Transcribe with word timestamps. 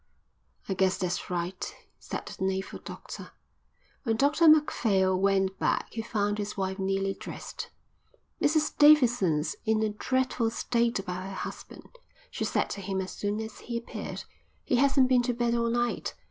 "I 0.67 0.73
guess 0.73 0.97
that's 0.97 1.29
right," 1.29 1.75
said 1.99 2.25
the 2.25 2.43
naval 2.43 2.79
doctor. 2.79 3.33
When 4.01 4.15
Dr 4.15 4.47
Macphail 4.47 5.15
went 5.15 5.59
back 5.59 5.89
he 5.91 6.01
found 6.01 6.39
his 6.39 6.57
wife 6.57 6.79
nearly 6.79 7.13
dressed. 7.13 7.69
"Mrs 8.41 8.75
Davidson's 8.79 9.55
in 9.63 9.83
a 9.83 9.89
dreadful 9.89 10.49
state 10.49 10.97
about 10.97 11.25
her 11.25 11.35
husband," 11.35 11.99
she 12.31 12.45
said 12.45 12.67
to 12.71 12.81
him 12.81 12.99
as 12.99 13.11
soon 13.11 13.39
as 13.41 13.59
he 13.59 13.77
appeared. 13.77 14.23
"He 14.63 14.77
hasn't 14.77 15.07
been 15.07 15.21
to 15.21 15.35
bed 15.35 15.53
all 15.53 15.69
night. 15.69 16.15